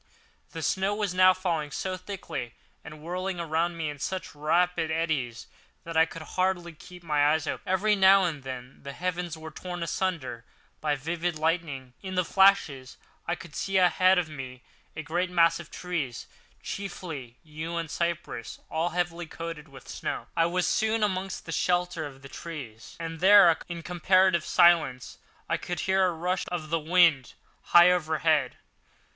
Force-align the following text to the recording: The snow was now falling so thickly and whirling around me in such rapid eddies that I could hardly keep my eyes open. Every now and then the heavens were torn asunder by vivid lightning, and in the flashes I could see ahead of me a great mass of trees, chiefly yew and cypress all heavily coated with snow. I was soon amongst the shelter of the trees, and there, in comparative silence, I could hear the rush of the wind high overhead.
The 0.49 0.63
snow 0.63 0.95
was 0.95 1.13
now 1.13 1.31
falling 1.31 1.69
so 1.69 1.95
thickly 1.95 2.55
and 2.83 3.03
whirling 3.03 3.39
around 3.39 3.77
me 3.77 3.87
in 3.87 3.99
such 3.99 4.33
rapid 4.33 4.89
eddies 4.89 5.45
that 5.83 5.95
I 5.95 6.07
could 6.07 6.23
hardly 6.23 6.73
keep 6.73 7.03
my 7.03 7.31
eyes 7.31 7.45
open. 7.45 7.69
Every 7.71 7.95
now 7.95 8.23
and 8.23 8.41
then 8.41 8.81
the 8.81 8.93
heavens 8.93 9.37
were 9.37 9.51
torn 9.51 9.83
asunder 9.83 10.43
by 10.79 10.95
vivid 10.95 11.37
lightning, 11.37 11.93
and 12.01 12.09
in 12.09 12.15
the 12.15 12.25
flashes 12.25 12.97
I 13.27 13.35
could 13.35 13.55
see 13.55 13.77
ahead 13.77 14.17
of 14.17 14.27
me 14.27 14.63
a 14.95 15.03
great 15.03 15.29
mass 15.29 15.59
of 15.59 15.69
trees, 15.69 16.25
chiefly 16.63 17.37
yew 17.43 17.77
and 17.77 17.91
cypress 17.91 18.57
all 18.71 18.89
heavily 18.89 19.27
coated 19.27 19.67
with 19.67 19.87
snow. 19.87 20.25
I 20.35 20.47
was 20.47 20.65
soon 20.65 21.03
amongst 21.03 21.45
the 21.45 21.51
shelter 21.51 22.07
of 22.07 22.23
the 22.23 22.27
trees, 22.27 22.95
and 22.99 23.19
there, 23.19 23.55
in 23.69 23.83
comparative 23.83 24.45
silence, 24.45 25.19
I 25.47 25.57
could 25.57 25.81
hear 25.81 26.07
the 26.07 26.13
rush 26.13 26.45
of 26.47 26.71
the 26.71 26.79
wind 26.79 27.35
high 27.65 27.91
overhead. 27.91 28.57